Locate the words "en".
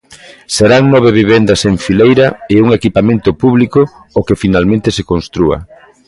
1.69-1.75